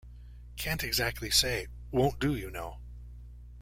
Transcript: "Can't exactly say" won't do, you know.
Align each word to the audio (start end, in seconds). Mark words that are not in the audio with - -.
"Can't 0.57 0.83
exactly 0.83 1.29
say" 1.29 1.67
won't 1.91 2.19
do, 2.19 2.33
you 2.35 2.49
know. 2.49 2.79